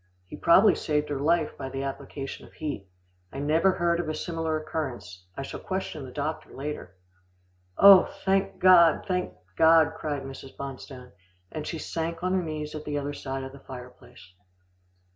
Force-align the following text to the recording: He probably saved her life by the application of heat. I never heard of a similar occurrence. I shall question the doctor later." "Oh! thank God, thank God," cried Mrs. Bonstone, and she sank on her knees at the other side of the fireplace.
He 0.25 0.35
probably 0.35 0.73
saved 0.73 1.09
her 1.09 1.19
life 1.19 1.55
by 1.59 1.69
the 1.69 1.83
application 1.83 2.47
of 2.47 2.53
heat. 2.53 2.87
I 3.31 3.37
never 3.37 3.73
heard 3.73 3.99
of 3.99 4.09
a 4.09 4.15
similar 4.15 4.57
occurrence. 4.59 5.27
I 5.37 5.43
shall 5.43 5.59
question 5.59 6.03
the 6.05 6.11
doctor 6.11 6.49
later." 6.55 6.95
"Oh! 7.77 8.05
thank 8.25 8.57
God, 8.57 9.05
thank 9.07 9.31
God," 9.55 9.93
cried 9.95 10.23
Mrs. 10.23 10.57
Bonstone, 10.57 11.11
and 11.51 11.67
she 11.67 11.77
sank 11.77 12.23
on 12.23 12.33
her 12.33 12.41
knees 12.41 12.73
at 12.73 12.83
the 12.83 12.97
other 12.97 13.13
side 13.13 13.43
of 13.43 13.51
the 13.51 13.59
fireplace. 13.59 14.33